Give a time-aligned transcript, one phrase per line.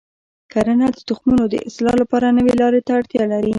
[0.51, 3.49] کرنه د تخمونو د اصلاح لپاره نوي لارې ته اړتیا لري.